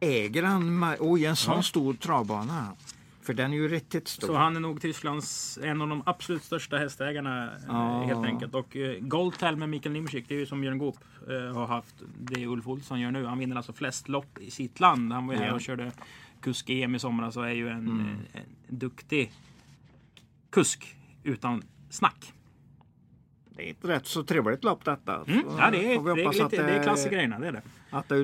[0.00, 1.62] Äger han oj, en sån Ja.
[1.62, 2.72] stor travbana?
[3.22, 4.26] För den är ju riktigt stor.
[4.26, 8.02] Så han är nog Tysklands en av de absolut största hästägarna eh, Ja.
[8.02, 8.54] helt enkelt.
[8.54, 10.96] Och eh, Goldtal med Mikael Nimczyk, det är ju som Björn Goop
[11.28, 11.94] eh, har haft.
[12.18, 13.24] Det Ulf Olsson gör nu.
[13.26, 15.12] Han vinner alltså flest lopp i sitt land.
[15.12, 15.46] Han var ju Ja.
[15.46, 15.92] här och körde
[16.40, 18.06] kusk-EM i somras och är ju en, Mm.
[18.32, 18.44] en
[18.78, 19.32] duktig
[20.50, 22.32] kusk utan snack.
[23.56, 25.24] Det är ett rätt så trevligt lopp detta.
[25.26, 25.42] Mm.
[25.58, 27.38] Ja, det är, det, är lite, det är klass i grejerna.
[27.38, 27.62] Det är det.
[27.90, 28.16] Att det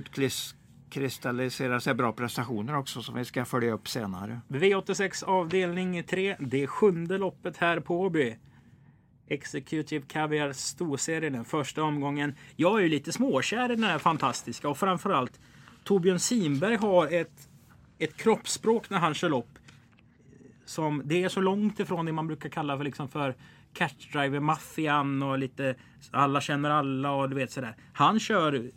[0.87, 4.41] utkristalliserar sig bra prestationer också som vi ska följa upp senare.
[4.49, 6.37] V86 avdelning 3.
[6.39, 8.37] Det sjunde loppet här på Åby.
[9.29, 12.35] Executive Caviar storserie den första omgången.
[12.57, 15.41] Jag är ju lite småkär i den här fantastiska och framförallt
[15.85, 17.49] Torbjörn Simberg har ett,
[17.99, 19.59] ett kroppsspråk när han kör lopp.
[20.65, 23.35] Som, det är så långt ifrån det man brukar kalla för, liksom för
[23.75, 25.75] catchdriver-maffian och lite
[26.11, 27.77] alla känner alla och du vet sådär.
[27.93, 28.71] Han kör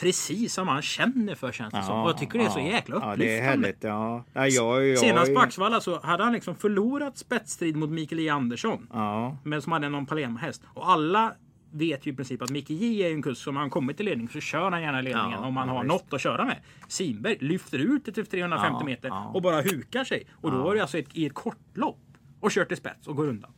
[0.00, 2.00] precis som han känner för känns det som.
[2.02, 3.24] Och jag tycker det är så jäkla Ja, upplyftande.
[3.24, 3.84] det är härligt.
[3.84, 4.24] Ja.
[4.32, 8.28] Ja, jag, jag, Senast på Axvalla så hade han liksom förlorat spetsstrid mot Mikael J
[8.28, 8.86] Andersson.
[8.92, 10.62] Ja, Men som hade någon Palema-häst.
[10.74, 11.32] Och alla
[11.72, 14.28] vet ju i princip att Micke J är en kusk som han kommit till ledning
[14.28, 15.88] så kör han gärna ledningen Ja, om han ja, har visst.
[15.92, 16.56] något att köra med.
[16.88, 19.30] Simberg lyfter ut det till 350 Ja, meter ja.
[19.34, 20.26] och bara hukar sig.
[20.32, 21.98] Och då var det alltså ett, i ett kortlopp.
[22.40, 23.50] Och kört till spets och går undan.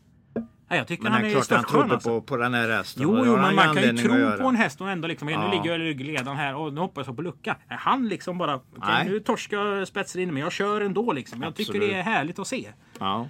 [0.70, 2.08] Ja, jag tycker men han är är klart han trodde alltså.
[2.08, 3.02] på, på den här hästen.
[3.02, 5.44] Jo, jo, men man kan ju tro på en häst och ändå liksom, ja.
[5.44, 7.56] nu ligger jag i ryggledan här och nu hoppas jag på lucka.
[7.68, 9.08] Han liksom bara, Nej.
[9.08, 11.42] nu torskar spetsrinne men jag kör ändå liksom.
[11.42, 11.90] Jag tycker Absolut.
[11.90, 12.68] det är härligt att se.
[12.98, 13.28] Ja.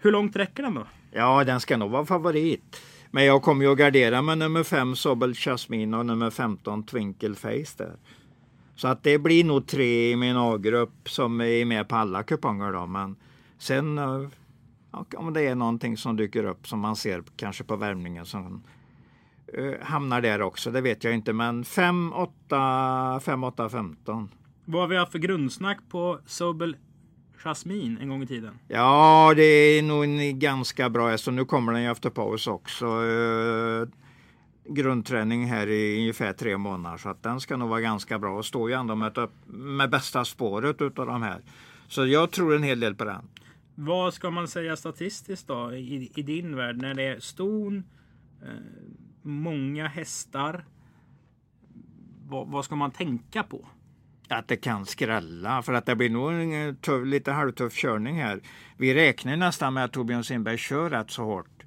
[0.00, 0.86] Hur långt räcker den då?
[1.12, 2.82] ja, den ska nog vara favorit.
[3.10, 7.34] Men jag kommer ju att gardera med nummer 5 Sobel Jasmine och nummer 15 Twinkle
[7.34, 7.96] Face där.
[8.76, 12.72] Så att det blir nog tre i min A-grupp som är med på alla kuponger
[12.72, 12.86] då.
[12.86, 13.16] Men
[13.58, 13.98] sen
[14.92, 18.62] ja, om det är någonting som dyker upp som man ser kanske på värmningen som
[19.54, 21.32] eh, hamnar där också, det vet jag inte.
[21.32, 24.28] Men 5, 8, 5, 8, 15.
[24.64, 26.76] Vad vi haft för grundsnack på Sobel
[27.44, 28.58] Jasmine en gång i tiden.
[28.68, 32.86] Ja, det är nog en ganska bra och nu kommer den ju efter paus också.
[32.86, 33.88] Eh,
[34.68, 38.44] grundträning här i ungefär tre månader så att den ska nog vara ganska bra och
[38.44, 41.40] står ju ändå med, med bästa spåret utav de här.
[41.88, 43.28] Så jag tror en hel del på den.
[43.80, 47.84] Vad ska man säga statistiskt då i, i din värld när det är ston,
[48.42, 48.48] eh,
[49.22, 50.64] många hästar?
[52.26, 53.66] Vad, vad ska man tänka på?
[54.28, 58.40] Att det kan skrälla för att det blir nog en tuff, lite halvtuff körning här.
[58.76, 61.64] Vi räknar nästan med att Torbjörn Sindberg kör rätt så hårt.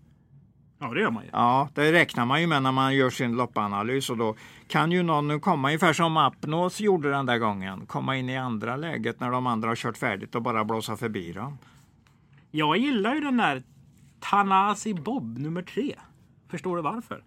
[0.79, 1.29] Ja, det gör man ju.
[1.33, 4.35] Ja, det räknar man ju med när man gör sin loppanalys och då
[4.67, 7.85] kan ju någon komma ungefär som Apnos gjorde den där gången.
[7.85, 11.31] Komma in i andra läget när de andra har kört färdigt och bara blåsa förbi
[11.31, 11.57] dem.
[12.51, 13.63] Jag gillar ju den där
[14.19, 15.95] Tanasi Bob nummer tre.
[16.49, 17.23] Förstår du varför?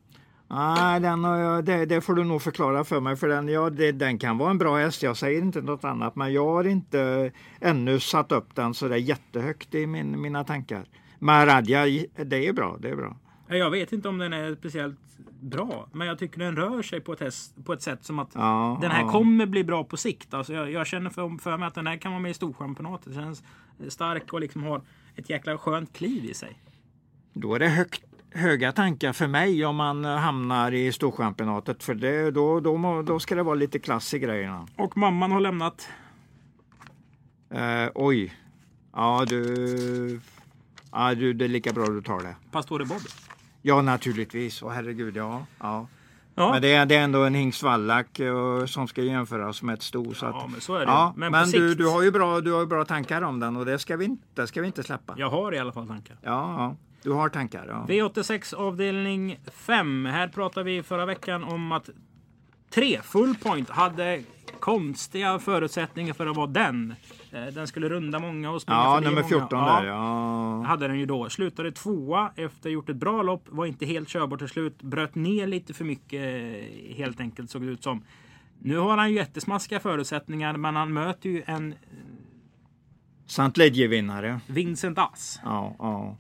[0.48, 3.16] Nej, den, har jag- det, det får du nog förklara för mig.
[3.16, 6.16] För den, ja, det, den kan vara en bra häst, jag säger inte något annat.
[6.16, 10.84] Men jag har inte ännu satt upp den så där jättehögt i min, mina tankar.
[11.18, 11.84] Maradja,
[12.24, 12.76] det är bra.
[12.80, 13.16] Det är bra.
[13.48, 14.98] Jag vet inte om den är speciellt
[15.40, 18.30] bra, men jag tycker den rör sig på ett, häst, på ett sätt som att
[18.34, 19.10] Ja, den här ja.
[19.12, 20.34] kommer bli bra på sikt.
[20.34, 23.14] Alltså jag, jag känner för, för mig att den här kan vara med i Storchampionatet.
[23.14, 23.42] Den känns
[23.88, 24.80] stark och liksom har
[25.16, 26.59] ett jäkla skönt kliv i sig.
[27.33, 31.83] Då är det högt, höga tankar för mig om man hamnar i Storchampionatet.
[31.83, 34.66] För det, då, då, då ska det vara lite klass i grejerna.
[34.77, 35.88] Och mamman har lämnat.
[37.50, 38.35] Eh, oj.
[38.92, 40.20] Ja, du,
[40.92, 41.33] ja, du.
[41.33, 42.37] Det är lika bra du tar det.
[42.50, 43.03] Pastore Bob.
[43.62, 44.62] Ja, naturligtvis.
[44.62, 45.46] Och herregud, ja.
[45.59, 45.87] ja.
[46.34, 49.74] Ja, Men det är, det är ändå en hingst vallack eh, som ska jämföras med
[49.74, 50.14] ett sto.
[50.14, 50.84] Så att, ja men så är det.
[50.86, 53.56] ja, men men du, du, har ju bra, du har ju bra tankar om den
[53.56, 55.14] och det ska vi inte, det ska vi inte släppa.
[55.18, 56.16] Jag har i alla fall tankar.
[56.22, 56.76] Ja, ja.
[57.02, 57.66] Du har tankar.
[57.68, 57.86] Ja.
[57.88, 60.06] V86 avdelning 5.
[60.06, 61.90] Här pratade vi förra veckan om att
[62.70, 64.22] 3 Full Point hade
[64.60, 66.94] konstiga förutsättningar för att vara den.
[67.34, 69.28] Eh, Den skulle runda många och springa Ja, förbi nummer många.
[69.28, 69.84] 14 där.
[69.84, 70.62] Ja.
[70.66, 71.28] hade den ju då.
[71.30, 73.44] Slutade tvåa efter gjort ett bra lopp.
[73.48, 74.82] Var inte helt körbar till slut.
[74.82, 78.04] Bröt ner lite för mycket eh, helt enkelt såg det ut som.
[78.58, 81.74] Nu har han ju jättesmaskiga förutsättningar men han möter ju en
[83.26, 84.40] Sant Ledje-vinnare.
[84.46, 85.40] Vincent Ass.
[85.44, 86.16] Ja, ja.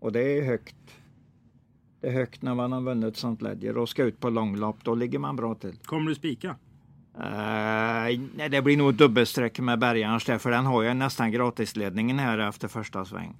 [0.00, 0.76] Och det är högt.
[2.00, 4.76] Det är högt när man har vunnit sånt Ledger och ska ut på långlopp.
[4.84, 5.76] Då ligger man bra till.
[5.84, 6.56] Kommer du spika?
[7.20, 12.38] Uh, det blir nog dubbelsträck med Bergarns där, för den har ju nästan gratisledningen här
[12.38, 13.36] efter första sväng.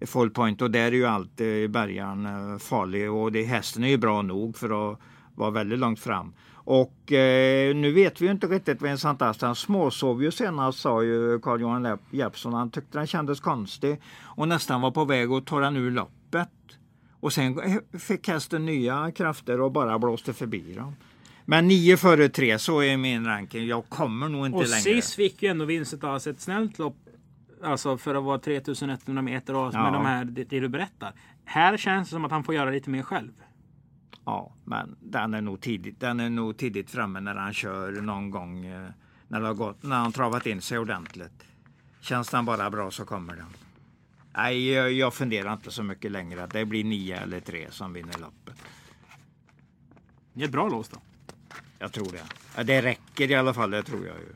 [0.00, 3.96] Full point och där är ju alltid Bergaren eh, farlig och det, hästen är ju
[3.96, 4.98] bra nog för att
[5.34, 6.32] vara väldigt långt fram.
[6.54, 9.42] Och eh, nu vet vi ju inte riktigt vem Sant Ast.
[9.42, 12.52] Han småsov ju senast sa ju Carl-Johan Jeppsson.
[12.52, 16.48] Han tyckte den kändes konstig och nästan var på väg att ta den ur loppet.
[17.20, 20.96] Och sen eh, fick hästen nya krafter och bara blåste förbi dem.
[21.48, 23.66] Men 9 före 3, så är min ranking.
[23.66, 24.80] Jag kommer nog inte Och längre.
[24.82, 26.96] sist fick ju ändå Vincent Ass ett snällt lopp.
[27.62, 29.82] Alltså för att vara 3100 meter och Ja.
[29.82, 31.12] med de här, det, det du berättar.
[31.44, 33.32] Här känns det som att han får göra lite mer själv.
[34.24, 38.30] Ja, men den är nog tidigt, den är nog tidigt framme när han kör någon
[38.30, 38.66] gång.
[38.66, 38.88] eh,
[39.28, 41.44] När, det har gått, när han travat in sig ordentligt.
[42.00, 43.46] Känns den bara bra så kommer den.
[44.36, 46.46] Nej, jag, funderar inte så mycket längre.
[46.52, 48.54] Det blir 9 eller 3 som vinner loppet.
[50.32, 50.98] Det är ett bra lås då.
[51.78, 52.22] Jag tror det.
[52.56, 54.34] Ja, det räcker i alla fall, det tror jag ju.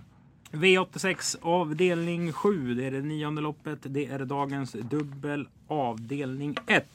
[0.53, 2.75] V86 avdelning 7.
[2.75, 3.79] Det är det nionde loppet.
[3.83, 6.87] Det är dagens dubbel avdelning 1.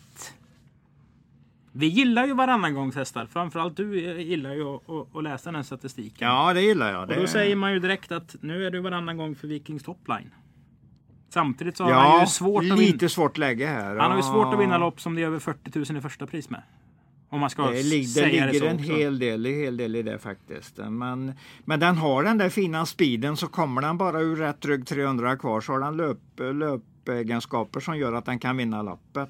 [1.72, 3.26] Vi gillar ju varannan gångs hästar.
[3.26, 6.28] Framförallt du eh, gillar ju att, att, läsa den statistiken.
[6.28, 7.02] Ja, det gillar jag.
[7.02, 7.22] Och Det...
[7.22, 10.32] då säger man ju direkt att nu är det varannan gång för Vikings topline.
[11.30, 12.76] Samtidigt så har han ju Ja, svårt att vinna.
[12.76, 13.96] lite svårt läge här.
[13.96, 14.78] Han har ju svårt att vinna Ja.
[14.78, 16.62] lopp som det är över 40 000 i första pris med.
[17.36, 18.92] Om man ska Det, lig- det säga det ligger så en också.
[18.94, 20.78] hel del, en hel del i det faktiskt.
[20.78, 21.34] Men,
[21.66, 25.38] men den har den där fina speeden så kommer den bara ur rätt rygg 300
[25.38, 29.30] kvar så har den löp, löpegenskaper som gör att den kan vinna loppet.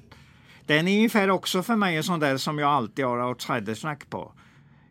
[0.66, 4.32] Den är ungefär också för mig en sån där som jag alltid har outsidersnack på.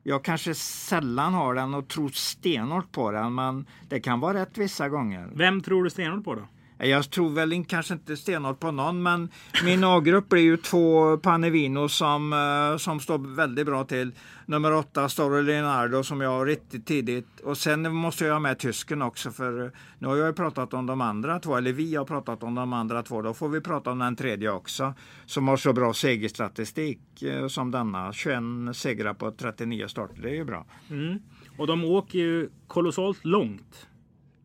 [0.04, 4.58] Jag kanske sällan har den och tror stenhårt på den men det kan vara rätt
[4.58, 5.30] vissa gånger.
[5.34, 6.47] Vem tror du stenhårt på då?
[6.77, 9.29] Jag tror väl kanske inte stenhårt på någon, men
[9.65, 14.11] min A-grupp blir ju två Panevino som, eh, som står väldigt bra till.
[14.45, 17.39] Nummer åtta, Storre Leonardo, som jag har riktigt tidigt.
[17.39, 20.85] Och sen måste jag ha med tysken också, för nu har jag ju pratat om
[20.85, 23.21] de andra två, eller vi har pratat om de andra två.
[23.21, 24.93] Då får vi prata om den tredje också,
[25.25, 28.13] som har så bra segerstatistik eh, som denna.
[28.13, 30.65] 21 segrar på 39 starter, det är ju bra.
[30.89, 31.19] Mm.
[31.57, 33.88] Och de åker ju kolossalt långt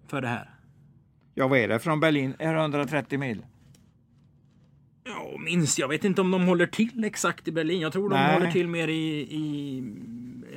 [0.08, 0.59] för det här.
[1.40, 2.34] Ja, vad är det från Berlin?
[2.38, 3.42] Är det 130 mil?
[5.04, 5.78] Ja, minst.
[5.78, 7.80] Jag vet inte om de håller till exakt i Berlin.
[7.80, 8.34] Jag tror de Nej.
[8.34, 9.82] håller till mer i, i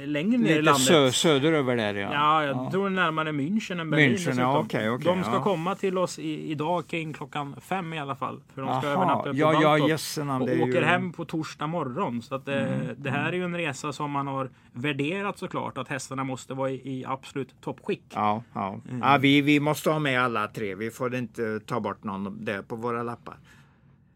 [0.06, 0.82] längre ner i Lite landet.
[0.82, 2.14] sö söderöver där ja.
[2.14, 4.16] Ja, jag tror närmare München än Berlin.
[4.16, 5.44] München, ja, okej, okej, de ska ja.
[5.44, 8.42] komma till oss i, idag kring klockan fem i alla fall.
[8.54, 11.26] För de ska Jaha, övernatta uppe ja, ja, jössenamn, och åker ju- Mm, hem på
[11.26, 12.22] torsdag morgon.
[12.22, 15.78] Så att det, det här är ju en resa som man har värderat såklart.
[15.78, 18.04] Att hästarna måste vara i, i absolut toppskick.
[18.14, 18.80] Ja, ja.
[18.90, 19.00] Mm.
[19.02, 20.76] ja vi, vi måste ha med alla tre.
[20.76, 23.36] Vi får inte ta bort någon där på våra lappar.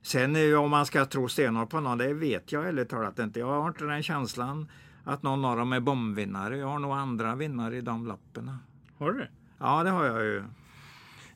[0.02, 3.40] Sen eh, om man ska tro stenhårt på någon, det vet jag ärligt talat inte.
[3.40, 4.68] Jag har inte den känslan
[5.08, 6.58] att någon av dem är bombvinnare.
[6.58, 8.60] Jag har nog andra vinnare i de lapparna.
[8.98, 9.30] Har du det?
[9.60, 10.44] Ja, det har jag ju.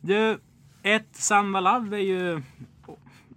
[0.01, 0.39] Du,
[0.81, 2.41] ett Sandalav är ju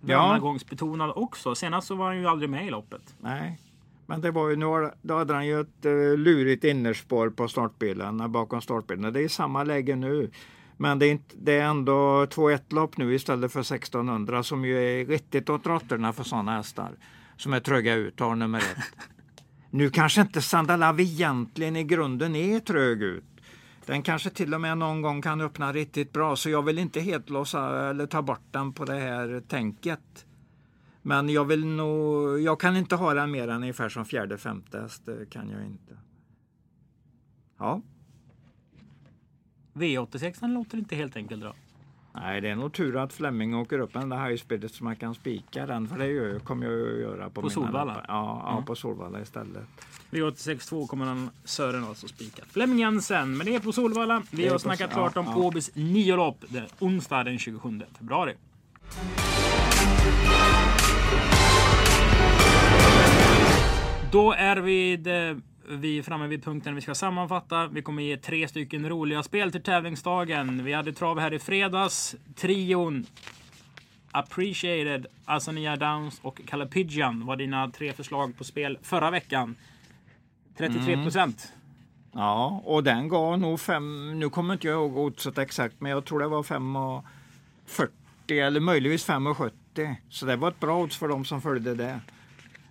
[0.07, 0.39] Ja.
[0.41, 1.55] gångsbetonad också.
[1.55, 3.15] Senast så var han ju aldrig med i loppet.
[3.21, 3.61] Nej.
[4.07, 7.49] Men det var ju, nu har, då hade han ju ett uh, lurigt innerspår på
[7.49, 9.13] startbilen, eh, bakom startbilen.
[9.13, 10.31] Det är samma läge nu.
[10.77, 15.01] Men det är, inte, det är ändå 2-1 lopp nu istället för 1600 som ju
[15.01, 16.91] är riktigt åt råttorna för sådana hästar.
[17.37, 18.97] Som är tröga ut har nummer ett
[19.75, 23.25] nu kanske inte Sandalav egentligen i grunden är trög ut.
[23.87, 27.01] Den kanske till och med någon gång kan öppna riktigt bra så jag vill inte
[27.01, 30.27] helt låsa eller ta bort den på det här tänket.
[31.03, 34.81] Men jag vill nog, jag kan inte ha den mer än ungefär som fjärde, femte
[34.81, 35.03] häst.
[35.07, 35.97] Det kan jag inte.
[37.59, 37.83] Ja,
[39.73, 41.55] V86 låter inte helt enkelt då
[42.15, 44.97] nej det är nog tur att Fleming åker upp den där high speedet så man
[44.97, 45.89] kan spika den.
[45.89, 48.05] För det gör, kommer jag att göra på, På Solvalla?
[48.09, 49.65] Ja, ja på Solvalla istället.
[50.11, 52.43] V86 2 kommer han Sören alltså spika.
[52.49, 54.23] Flemming Jensen, men det är på Solvalla.
[54.31, 55.37] Vi har på- snackat ja, klart om ja.
[55.37, 58.35] Åbys nio lopp den onsdag den 27 februari.
[64.13, 67.67] Då är vi, det, vi är framme vid punkten vi ska sammanfatta.
[67.67, 70.65] Vi kommer ge tre stycken roliga spel till tävlingsdagen.
[70.65, 72.17] Vi hade trav här i fredags.
[72.35, 73.07] Trion
[74.11, 79.57] Appreciated, Asania Downs och Calapidjan var dina tre förslag på spel förra veckan.
[80.57, 81.53] 33 procent.
[81.53, 82.25] Mm.
[82.25, 86.05] Ja, och den gav nog fem, nu kommer inte jag ihåg oddset exakt, men jag
[86.05, 87.89] tror det var 5,40
[88.29, 89.95] eller möjligtvis 5,70.
[90.11, 92.01] Så det var ett bra odds för de som följde det.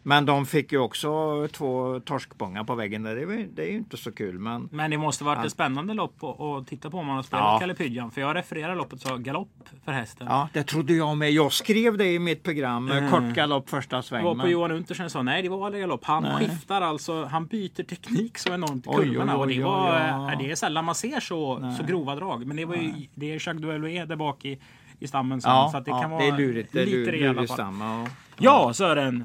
[0.06, 3.04] Men de fick ju också två torskbångar på väggen.
[3.04, 3.16] där.
[3.16, 4.40] Det, var- det är ju inte så kul.
[4.40, 7.44] Men Men det måste varit ett spännande lopp att titta på om man har spelat
[7.46, 7.60] Ja.
[7.60, 8.12] Kalle Pydjan.
[8.12, 9.50] För jag refererar loppet så galopp
[9.86, 10.28] för hästen.
[10.30, 11.32] ja, det trodde jag med.
[11.32, 12.92] Jag skrev det i mitt program.
[12.92, 13.12] Mm.
[13.12, 14.20] Kort galopp första sväng.
[14.20, 16.04] Jag var på men- Johan Untersen sa nej det var aldrig galopp.
[16.06, 16.34] Han Nej.
[16.50, 19.38] skiftar alltså, han byter teknik så enormt i kurvorna.
[19.38, 20.34] och det, var, ja.
[20.40, 22.46] det är sällan man ser så, så grova drag.
[22.46, 24.60] Men det var ju, det är Jacques Duelloé där bak i,
[25.00, 25.42] i stammen.
[25.42, 26.70] Sen, Ja, så att det ja, kan vara det är lurigt.
[26.74, 28.02] Det är lite det lurigt stamma.
[28.38, 28.68] Ja.
[28.68, 29.24] Ja Sören!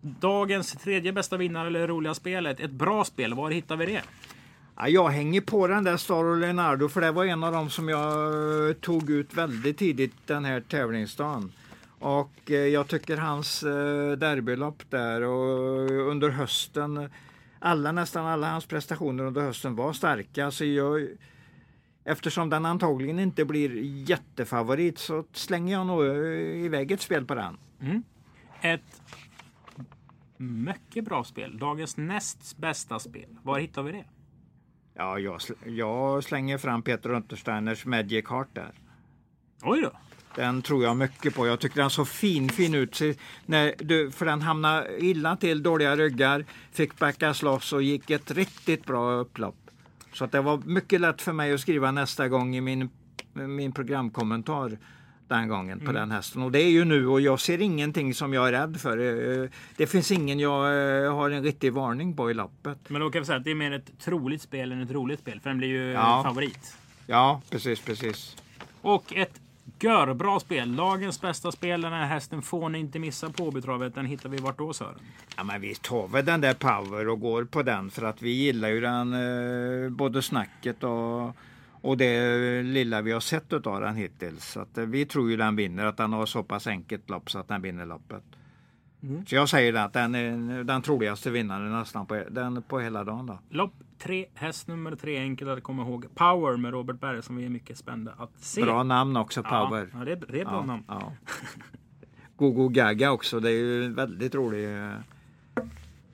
[0.00, 2.60] Dagens tredje bästa vinnare eller roliga spelet.
[2.60, 4.02] Ett bra spel, var hittar vi det?
[4.76, 7.88] Ja, jag hänger på den där Staro Leonardo för det var en av dem som
[7.88, 11.52] jag eh, tog ut väldigt tidigt den här tävlingsdagen.
[11.98, 17.10] Och eh, jag tycker hans eh, derbylopp där och under hösten,
[17.58, 20.50] alla, nästan alla hans prestationer under hösten var starka.
[20.50, 21.08] Så jag,
[22.04, 23.70] eftersom den antagligen inte blir
[24.10, 26.04] jättefavorit så slänger jag nog
[26.56, 27.56] iväg ett spel på den.
[28.60, 29.02] Ett
[30.38, 31.58] mycket bra spel.
[31.58, 33.38] Dagens näst bästa spel.
[33.42, 34.04] Var hittar vi det?
[34.94, 38.72] Ja, jag, sl- jag slänger fram Peter Untersteiners Magic Heart där.
[39.62, 39.90] Oj då!
[40.34, 41.46] Den tror jag mycket på.
[41.46, 43.00] Jag tycker den såg fin, fin ut.
[43.46, 48.30] När du, för den hamnade illa till, dåliga ryggar, fick backas loss och gick ett
[48.30, 49.70] riktigt bra upplopp.
[50.12, 52.90] Så att det var mycket lätt för mig att skriva nästa gång i min,
[53.32, 54.78] min programkommentar
[55.28, 56.42] den gången på den hästen.
[56.42, 58.98] Och det är ju nu och jag ser ingenting som jag är rädd för.
[59.42, 60.64] Eh, Det finns ingen jag
[61.04, 62.78] eh, har en riktig varning på i loppet.
[62.88, 65.20] Men då kan vi säga att det är mer ett troligt spel än ett roligt
[65.20, 65.40] spel.
[65.40, 66.22] För den blir ju Ja.
[66.26, 66.76] favorit.
[67.06, 68.36] Ja, precis, precis.
[68.82, 69.40] Och ett
[69.80, 70.76] görbra spel.
[70.76, 71.80] Dagens bästa spel.
[71.80, 73.94] Den här hästen får ni inte missa på Åbytravet.
[73.94, 74.94] Den hittar vi vart då Sören?
[75.36, 78.30] Ja, men vi tar väl den där Power och går på den för att vi
[78.30, 79.12] gillar ju den
[79.84, 81.36] eh, både snacket och,
[81.80, 84.44] och det lilla vi har sett av den hittills.
[84.52, 87.30] Så att, eh, vi tror ju den vinner, att den har så pass enkelt lopp
[87.30, 88.22] så att den vinner loppet.
[89.26, 93.26] Så jag säger att den är den troligaste vinnaren nästan på, den, på hela dagen.
[93.26, 93.38] Då.
[93.50, 95.18] Lopp 3, häst nummer 3.
[95.18, 96.06] Enkelt att komma ihåg.
[96.14, 98.62] Power med Robert Berg som vi är mycket spända att se.
[98.62, 99.88] Bra namn också, Power.
[99.92, 100.84] Ja, ja det, är, det är bra Ja, namn.
[100.88, 101.12] ja.
[102.36, 104.92] Gogo Gaga också, det är ju väldigt rolig, eh,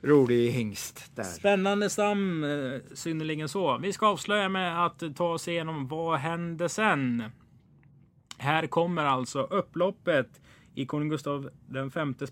[0.05, 1.23] rolig hingst där.
[1.23, 3.77] Spännande stam, eh, synnerligen så.
[3.77, 7.23] Vi ska avslöja med att ta oss igenom vad hände sen.
[8.37, 10.41] Här kommer alltså upploppet
[10.75, 11.81] i Konung Gustav V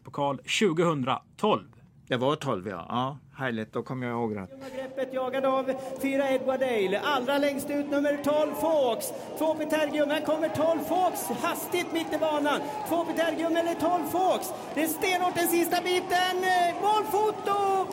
[0.03, 1.63] pokal 2012.
[2.08, 2.86] Det var 12 ja.
[2.89, 4.50] ja härligt, då kommer jag ihåg rätt.
[4.76, 7.00] Greppet jagad av fyra Edward Dale.
[7.00, 9.06] Allra längst ut nummer 12 Fox.
[9.38, 10.10] Två Petergium.
[10.10, 12.60] Här kommer 12 Fox hastigt mitt i banan.
[12.89, 14.54] Två Petergium eller 12 Fox.
[14.76, 16.38] Det är stenhårt den sista biten.
[16.38, 17.88] Eh, Målfoto!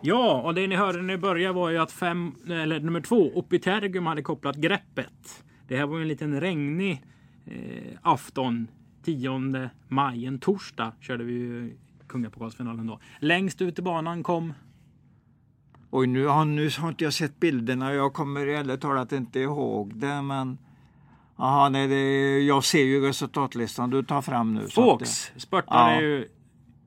[0.00, 3.30] Ja, och det ni hörde när ni började var ju att fem, eller nummer två,
[3.34, 5.44] Opitergum hade kopplat greppet.
[5.68, 7.02] Det här var ju en liten regnig
[7.46, 8.68] eh, afton.
[9.04, 11.72] 10 maj, en torsdag, körde vi
[12.18, 13.00] Kungapokalsfinalen då.
[13.18, 14.52] Längst ut i banan kom
[15.90, 17.92] Oj, nu har, nu har inte jag sett bilderna.
[17.94, 20.58] Jag kommer ärligt talat inte ihåg det, men...
[21.38, 24.60] Jaha, nej, det, jag ser ju resultatlistan du tar fram nu.
[24.64, 25.32] det- Fawkes.
[25.36, 26.00] Spurtade Ja.
[26.00, 26.28] ju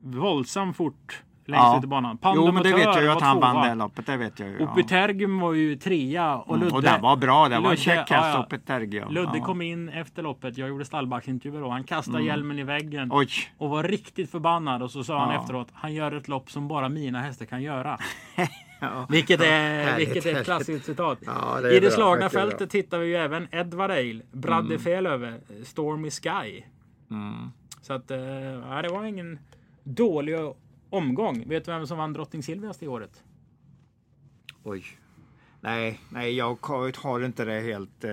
[0.02, 1.78] våldsamt fort längst Ja.
[1.78, 2.18] ut i banan.
[2.22, 4.06] Jo, men det vet jag ju att han vann det loppet.
[4.06, 4.56] Det vet jag ju.
[4.60, 4.72] Ja.
[4.72, 6.74] Opitergum var ju trea och Mm, Ludde...
[6.76, 7.48] och den var bra.
[7.48, 8.58] Det var en check häst ja.
[8.66, 9.08] Tergia.
[9.08, 9.44] Ludde ja.
[9.44, 10.58] kom in efter loppet.
[10.58, 11.70] Jag gjorde stallbacksintervju då.
[11.70, 13.10] Han kastade hjälmen i väggen.
[13.12, 16.68] Oj, Och var riktigt förbannad och så sa han efteråt Han gör ett lopp som
[16.68, 17.98] bara mina hästar kan göra.
[18.80, 19.06] ja.
[19.08, 21.18] Vilket är, Härligt, vilket är ett klassiskt citat.
[21.26, 24.78] Ja, det I det slagna fältet hittar vi ju även Edward Ale, Bradde Mm.
[24.78, 26.62] Felöver, Stormy Sky.
[27.10, 27.50] Mm.
[27.82, 28.18] Så att, eh,
[28.70, 29.38] ja, det var ingen
[29.84, 30.34] dålig
[30.90, 31.44] omgång.
[31.48, 33.22] Vet du vem som vann Drottning Silvias det året?
[34.62, 34.84] Oj.
[35.60, 36.58] Nej, nej, jag
[36.96, 38.04] har inte det helt...
[38.04, 38.10] Eh...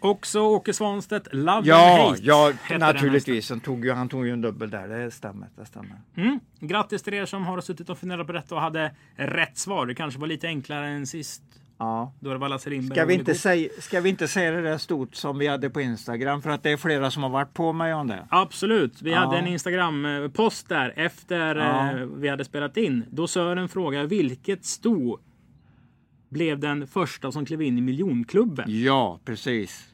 [0.00, 2.22] Också Åke Svanstedt, Love and Ja, Hate.
[2.22, 3.50] ja naturligtvis.
[3.50, 4.88] Han tog, ju, han tog ju en dubbel där.
[4.88, 5.48] Det stämmer.
[5.56, 6.00] Det stämmer.
[6.16, 6.40] Mm.
[6.60, 9.86] Grattis till er som har suttit och funderat på detta och hade rätt svar.
[9.86, 11.42] Det kanske var lite enklare än sist.
[11.78, 12.12] Ja.
[12.20, 12.58] Då
[12.90, 15.80] Ska vi, inte säga, ska vi inte säga det där stort som vi hade på
[15.80, 16.42] Instagram?
[16.42, 18.26] För att det är flera som har varit på mig om det.
[18.30, 19.02] Absolut.
[19.02, 19.18] Vi Ja.
[19.18, 21.90] hade en Instagram-post där efter Ja.
[21.90, 23.04] eh, vi hade spelat in.
[23.10, 25.18] Då Sören frågar vilket sto
[26.28, 28.64] blev den första som klev in i miljonklubben?
[28.82, 29.88] Ja, precis.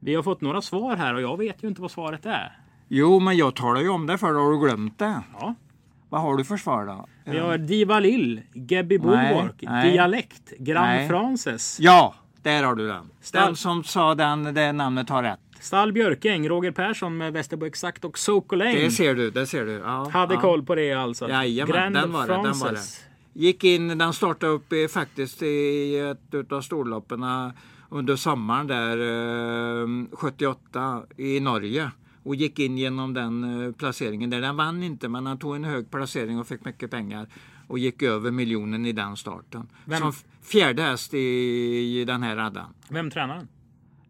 [0.00, 2.58] Vi har fått några svar här och jag vet ju inte vad svaret är.
[2.88, 5.22] Jo, men jag talar ju om det för har du glömt det?
[5.40, 5.54] Ja.
[6.10, 7.06] Vad har du för svar då?
[7.24, 9.82] Vi har Diva Lill, Gebby Nej, Bulwark.
[9.92, 11.08] Dialekt, Grand Nej.
[11.08, 13.10] Frances, Ja, där har du den.
[13.22, 15.40] Stall- Den som sa den, det namnet har rätt.
[15.60, 18.76] Stall Björkäng, Roger Persson med Västerbo Exakt och Sokoläng.
[18.76, 19.72] Det ser du, det ser du.
[19.72, 20.40] Ja, Hade ja.
[20.40, 21.28] koll på det alltså.
[21.28, 23.04] Jajamän, Grand den var det, den var Frances.
[23.32, 27.48] Gick in, den startade upp i, faktiskt i ett utav storloppen eh,
[27.88, 28.96] under sommaren där
[29.82, 31.90] eh, 78 i Norge.
[32.22, 34.40] Och gick in genom den eh, placeringen där.
[34.40, 37.26] Den vann inte men han tog en hög placering och fick mycket pengar.
[37.66, 39.68] Och gick över miljonen i den starten.
[39.84, 41.18] Vem- Som fjärde häst i,
[42.00, 42.74] i den här raddan.
[42.88, 43.48] Vem tränar den?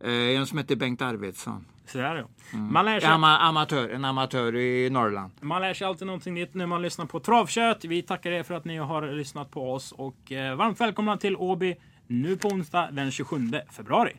[0.01, 1.65] Eh, en som heter Bengt Arvidsson.
[1.87, 2.29] Sådär ja.
[2.59, 2.73] Mm.
[2.73, 5.33] Man, lär sig, Ama, amatör, en amatör i Norrland.
[5.41, 7.85] man lär sig alltid någonting nytt när man lyssnar på Travkött.
[7.85, 11.37] Vi tackar er för att ni har lyssnat på oss och eh, varmt välkomna till
[11.37, 13.37] Åby nu på onsdag den 27
[13.73, 14.13] februari.